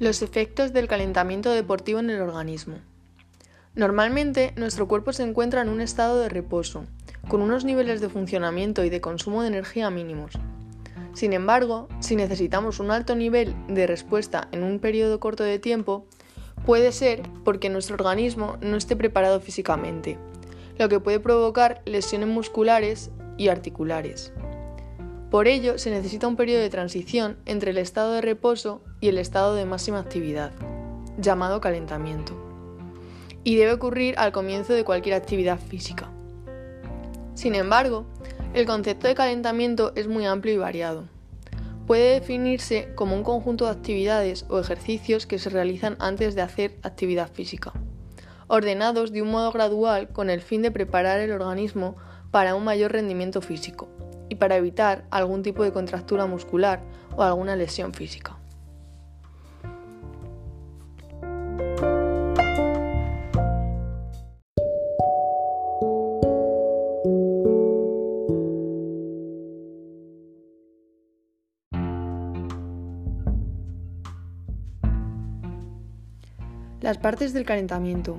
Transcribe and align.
Los 0.00 0.22
efectos 0.22 0.72
del 0.72 0.86
calentamiento 0.86 1.50
deportivo 1.50 1.98
en 1.98 2.08
el 2.10 2.20
organismo. 2.20 2.76
Normalmente, 3.74 4.52
nuestro 4.54 4.86
cuerpo 4.86 5.12
se 5.12 5.24
encuentra 5.24 5.60
en 5.60 5.68
un 5.68 5.80
estado 5.80 6.20
de 6.20 6.28
reposo, 6.28 6.84
con 7.26 7.42
unos 7.42 7.64
niveles 7.64 8.00
de 8.00 8.08
funcionamiento 8.08 8.84
y 8.84 8.90
de 8.90 9.00
consumo 9.00 9.42
de 9.42 9.48
energía 9.48 9.90
mínimos. 9.90 10.38
Sin 11.14 11.32
embargo, 11.32 11.88
si 11.98 12.14
necesitamos 12.14 12.78
un 12.78 12.92
alto 12.92 13.16
nivel 13.16 13.56
de 13.66 13.88
respuesta 13.88 14.46
en 14.52 14.62
un 14.62 14.78
periodo 14.78 15.18
corto 15.18 15.42
de 15.42 15.58
tiempo, 15.58 16.06
puede 16.64 16.92
ser 16.92 17.22
porque 17.44 17.68
nuestro 17.68 17.96
organismo 17.96 18.56
no 18.60 18.76
esté 18.76 18.94
preparado 18.94 19.40
físicamente, 19.40 20.16
lo 20.78 20.88
que 20.88 21.00
puede 21.00 21.18
provocar 21.18 21.82
lesiones 21.86 22.28
musculares 22.28 23.10
y 23.36 23.48
articulares. 23.48 24.32
Por 25.28 25.48
ello, 25.48 25.76
se 25.76 25.90
necesita 25.90 26.28
un 26.28 26.36
periodo 26.36 26.60
de 26.60 26.70
transición 26.70 27.36
entre 27.46 27.72
el 27.72 27.78
estado 27.78 28.12
de 28.12 28.20
reposo 28.20 28.80
y 29.00 29.08
el 29.08 29.18
estado 29.18 29.54
de 29.54 29.64
máxima 29.64 30.00
actividad, 30.00 30.52
llamado 31.18 31.60
calentamiento, 31.60 32.34
y 33.44 33.56
debe 33.56 33.72
ocurrir 33.72 34.14
al 34.18 34.32
comienzo 34.32 34.72
de 34.72 34.84
cualquier 34.84 35.14
actividad 35.14 35.58
física. 35.58 36.10
Sin 37.34 37.54
embargo, 37.54 38.04
el 38.54 38.66
concepto 38.66 39.06
de 39.06 39.14
calentamiento 39.14 39.92
es 39.94 40.08
muy 40.08 40.26
amplio 40.26 40.54
y 40.54 40.58
variado. 40.58 41.04
Puede 41.86 42.14
definirse 42.14 42.92
como 42.94 43.14
un 43.14 43.22
conjunto 43.22 43.66
de 43.66 43.70
actividades 43.70 44.44
o 44.48 44.58
ejercicios 44.58 45.26
que 45.26 45.38
se 45.38 45.48
realizan 45.48 45.96
antes 46.00 46.34
de 46.34 46.42
hacer 46.42 46.76
actividad 46.82 47.30
física, 47.30 47.72
ordenados 48.46 49.12
de 49.12 49.22
un 49.22 49.30
modo 49.30 49.52
gradual 49.52 50.08
con 50.08 50.30
el 50.30 50.40
fin 50.40 50.62
de 50.62 50.70
preparar 50.70 51.20
el 51.20 51.30
organismo 51.30 51.96
para 52.30 52.54
un 52.54 52.64
mayor 52.64 52.92
rendimiento 52.92 53.40
físico 53.40 53.88
y 54.28 54.34
para 54.34 54.56
evitar 54.56 55.06
algún 55.10 55.42
tipo 55.42 55.62
de 55.62 55.72
contractura 55.72 56.26
muscular 56.26 56.82
o 57.16 57.22
alguna 57.22 57.56
lesión 57.56 57.94
física. 57.94 58.37
Las 76.80 76.96
partes 76.96 77.32
del 77.32 77.44
calentamiento. 77.44 78.18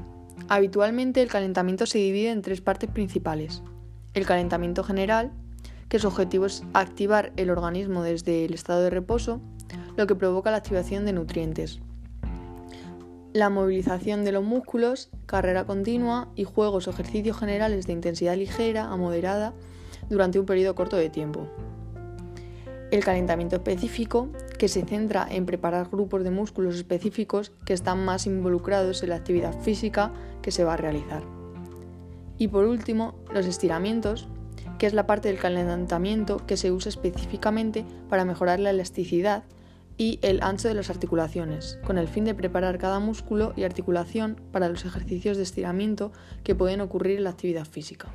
Habitualmente 0.49 1.21
el 1.21 1.29
calentamiento 1.29 1.85
se 1.85 1.97
divide 1.99 2.29
en 2.29 2.41
tres 2.41 2.59
partes 2.59 2.89
principales. 2.89 3.63
El 4.13 4.25
calentamiento 4.25 4.83
general, 4.83 5.31
que 5.87 5.97
su 5.97 6.07
objetivo 6.07 6.45
es 6.45 6.63
activar 6.73 7.31
el 7.37 7.51
organismo 7.51 8.03
desde 8.03 8.43
el 8.43 8.53
estado 8.53 8.81
de 8.81 8.89
reposo, 8.89 9.39
lo 9.95 10.07
que 10.07 10.15
provoca 10.15 10.51
la 10.51 10.57
activación 10.57 11.05
de 11.05 11.13
nutrientes. 11.13 11.79
La 13.31 13.49
movilización 13.49 14.25
de 14.25 14.33
los 14.33 14.43
músculos, 14.43 15.09
carrera 15.25 15.63
continua 15.63 16.27
y 16.35 16.43
juegos 16.43 16.85
o 16.87 16.91
ejercicios 16.91 17.39
generales 17.39 17.87
de 17.87 17.93
intensidad 17.93 18.35
ligera 18.35 18.91
a 18.91 18.97
moderada 18.97 19.53
durante 20.09 20.37
un 20.37 20.45
periodo 20.45 20.75
corto 20.75 20.97
de 20.97 21.09
tiempo. 21.09 21.47
El 22.91 23.05
calentamiento 23.05 23.55
específico, 23.55 24.27
que 24.59 24.67
se 24.67 24.85
centra 24.85 25.25
en 25.27 25.47
preparar 25.47 25.89
grupos 25.89 26.23
de 26.23 26.29
músculos 26.29 26.75
específicos 26.75 27.51
que 27.65 27.73
están 27.73 28.05
más 28.05 28.27
involucrados 28.27 29.01
en 29.01 29.09
la 29.09 29.15
actividad 29.15 29.59
física 29.61 30.11
que 30.43 30.51
se 30.51 30.63
va 30.63 30.73
a 30.73 30.77
realizar. 30.77 31.23
Y 32.37 32.49
por 32.49 32.65
último, 32.65 33.15
los 33.33 33.47
estiramientos, 33.47 34.27
que 34.77 34.85
es 34.85 34.93
la 34.93 35.07
parte 35.07 35.29
del 35.29 35.39
calentamiento 35.39 36.45
que 36.45 36.57
se 36.57 36.71
usa 36.71 36.89
específicamente 36.89 37.85
para 38.09 38.25
mejorar 38.25 38.59
la 38.59 38.69
elasticidad 38.69 39.43
y 39.97 40.19
el 40.21 40.43
ancho 40.43 40.67
de 40.67 40.73
las 40.73 40.89
articulaciones, 40.89 41.79
con 41.85 41.97
el 41.97 42.07
fin 42.07 42.25
de 42.25 42.35
preparar 42.35 42.77
cada 42.77 42.99
músculo 42.99 43.53
y 43.55 43.63
articulación 43.63 44.41
para 44.51 44.69
los 44.69 44.85
ejercicios 44.85 45.37
de 45.37 45.43
estiramiento 45.43 46.11
que 46.43 46.55
pueden 46.55 46.81
ocurrir 46.81 47.17
en 47.17 47.23
la 47.23 47.31
actividad 47.31 47.65
física. 47.65 48.09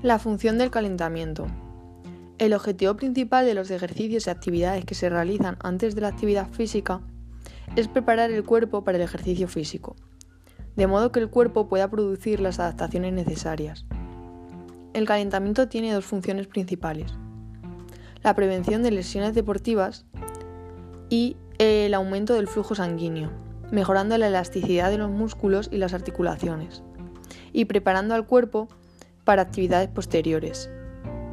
La 0.00 0.20
función 0.20 0.58
del 0.58 0.70
calentamiento. 0.70 1.48
El 2.38 2.52
objetivo 2.52 2.94
principal 2.94 3.44
de 3.44 3.54
los 3.54 3.68
ejercicios 3.72 4.28
y 4.28 4.30
actividades 4.30 4.84
que 4.84 4.94
se 4.94 5.10
realizan 5.10 5.56
antes 5.60 5.96
de 5.96 6.02
la 6.02 6.06
actividad 6.06 6.48
física 6.50 7.00
es 7.74 7.88
preparar 7.88 8.30
el 8.30 8.44
cuerpo 8.44 8.84
para 8.84 8.96
el 8.96 9.02
ejercicio 9.02 9.48
físico, 9.48 9.96
de 10.76 10.86
modo 10.86 11.10
que 11.10 11.18
el 11.18 11.30
cuerpo 11.30 11.68
pueda 11.68 11.90
producir 11.90 12.38
las 12.38 12.60
adaptaciones 12.60 13.12
necesarias. 13.12 13.86
El 14.92 15.04
calentamiento 15.04 15.66
tiene 15.66 15.92
dos 15.92 16.04
funciones 16.04 16.46
principales, 16.46 17.12
la 18.22 18.36
prevención 18.36 18.84
de 18.84 18.92
lesiones 18.92 19.34
deportivas 19.34 20.06
y 21.10 21.36
el 21.58 21.92
aumento 21.92 22.34
del 22.34 22.46
flujo 22.46 22.76
sanguíneo, 22.76 23.32
mejorando 23.72 24.16
la 24.16 24.28
elasticidad 24.28 24.90
de 24.90 24.98
los 24.98 25.10
músculos 25.10 25.68
y 25.72 25.78
las 25.78 25.92
articulaciones, 25.92 26.84
y 27.52 27.64
preparando 27.64 28.14
al 28.14 28.26
cuerpo 28.26 28.68
para 29.28 29.42
actividades 29.42 29.90
posteriores 29.90 30.70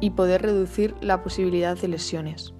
y 0.02 0.10
poder 0.10 0.42
reducir 0.42 0.94
la 1.00 1.22
posibilidad 1.22 1.78
de 1.78 1.88
lesiones. 1.88 2.52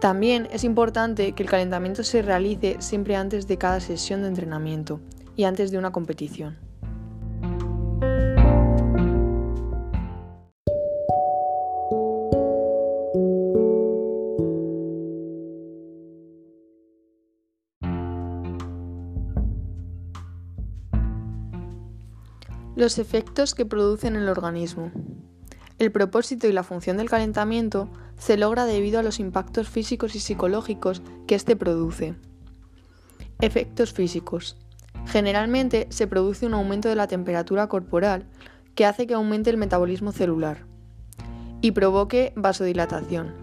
También 0.00 0.46
es 0.52 0.62
importante 0.62 1.32
que 1.32 1.42
el 1.42 1.50
calentamiento 1.50 2.04
se 2.04 2.22
realice 2.22 2.76
siempre 2.78 3.16
antes 3.16 3.48
de 3.48 3.58
cada 3.58 3.80
sesión 3.80 4.22
de 4.22 4.28
entrenamiento 4.28 5.00
y 5.34 5.42
antes 5.42 5.72
de 5.72 5.78
una 5.78 5.90
competición. 5.90 6.63
Los 22.76 22.98
efectos 22.98 23.54
que 23.54 23.64
produce 23.64 24.08
en 24.08 24.16
el 24.16 24.28
organismo. 24.28 24.90
El 25.78 25.92
propósito 25.92 26.48
y 26.48 26.52
la 26.52 26.64
función 26.64 26.96
del 26.96 27.08
calentamiento 27.08 27.88
se 28.18 28.36
logra 28.36 28.66
debido 28.66 28.98
a 28.98 29.02
los 29.04 29.20
impactos 29.20 29.68
físicos 29.68 30.16
y 30.16 30.20
psicológicos 30.20 31.00
que 31.28 31.36
éste 31.36 31.54
produce. 31.54 32.16
Efectos 33.40 33.92
físicos. 33.92 34.56
Generalmente 35.06 35.86
se 35.90 36.08
produce 36.08 36.46
un 36.46 36.54
aumento 36.54 36.88
de 36.88 36.96
la 36.96 37.06
temperatura 37.06 37.68
corporal 37.68 38.26
que 38.74 38.86
hace 38.86 39.06
que 39.06 39.14
aumente 39.14 39.50
el 39.50 39.56
metabolismo 39.56 40.10
celular 40.10 40.66
y 41.60 41.70
provoque 41.70 42.32
vasodilatación, 42.34 43.34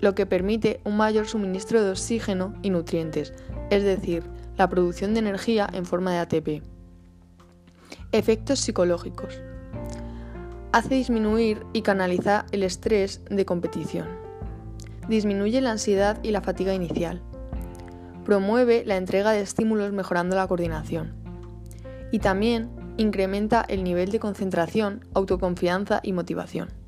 lo 0.00 0.16
que 0.16 0.26
permite 0.26 0.80
un 0.84 0.96
mayor 0.96 1.28
suministro 1.28 1.84
de 1.84 1.90
oxígeno 1.90 2.54
y 2.62 2.70
nutrientes, 2.70 3.32
es 3.70 3.84
decir, 3.84 4.24
la 4.56 4.68
producción 4.68 5.14
de 5.14 5.20
energía 5.20 5.68
en 5.72 5.86
forma 5.86 6.12
de 6.12 6.18
ATP. 6.18 6.71
Efectos 8.14 8.60
psicológicos. 8.60 9.40
Hace 10.70 10.96
disminuir 10.96 11.64
y 11.72 11.80
canalizar 11.80 12.44
el 12.52 12.62
estrés 12.62 13.22
de 13.30 13.46
competición. 13.46 14.06
Disminuye 15.08 15.62
la 15.62 15.70
ansiedad 15.70 16.22
y 16.22 16.30
la 16.30 16.42
fatiga 16.42 16.74
inicial. 16.74 17.22
Promueve 18.26 18.84
la 18.84 18.98
entrega 18.98 19.30
de 19.30 19.40
estímulos 19.40 19.94
mejorando 19.94 20.36
la 20.36 20.46
coordinación. 20.46 21.14
Y 22.10 22.18
también 22.18 22.68
incrementa 22.98 23.64
el 23.66 23.82
nivel 23.82 24.10
de 24.10 24.20
concentración, 24.20 25.06
autoconfianza 25.14 26.00
y 26.02 26.12
motivación. 26.12 26.81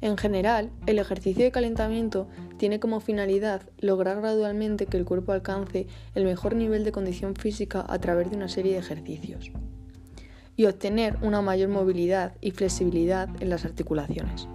En 0.00 0.16
general, 0.16 0.70
el 0.86 0.98
ejercicio 0.98 1.44
de 1.44 1.50
calentamiento 1.50 2.28
tiene 2.56 2.78
como 2.78 3.00
finalidad 3.00 3.62
lograr 3.78 4.20
gradualmente 4.20 4.86
que 4.86 4.96
el 4.96 5.04
cuerpo 5.04 5.32
alcance 5.32 5.88
el 6.14 6.24
mejor 6.24 6.54
nivel 6.54 6.84
de 6.84 6.92
condición 6.92 7.34
física 7.34 7.84
a 7.88 7.98
través 7.98 8.30
de 8.30 8.36
una 8.36 8.48
serie 8.48 8.72
de 8.72 8.78
ejercicios 8.78 9.50
y 10.54 10.66
obtener 10.66 11.16
una 11.22 11.40
mayor 11.40 11.68
movilidad 11.68 12.34
y 12.40 12.50
flexibilidad 12.50 13.28
en 13.40 13.48
las 13.48 13.64
articulaciones. 13.64 14.48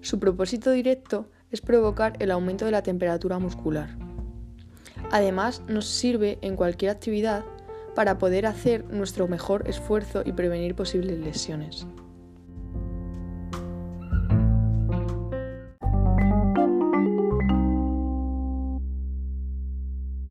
Su 0.00 0.18
propósito 0.18 0.70
directo 0.70 1.30
es 1.50 1.60
provocar 1.60 2.14
el 2.18 2.30
aumento 2.30 2.66
de 2.66 2.72
la 2.72 2.82
temperatura 2.82 3.38
muscular. 3.38 3.96
Además, 5.10 5.62
nos 5.66 5.86
sirve 5.86 6.38
en 6.42 6.56
cualquier 6.56 6.90
actividad 6.90 7.44
para 7.94 8.18
poder 8.18 8.46
hacer 8.46 8.84
nuestro 8.92 9.28
mejor 9.28 9.66
esfuerzo 9.68 10.22
y 10.24 10.32
prevenir 10.32 10.74
posibles 10.74 11.18
lesiones. 11.18 11.86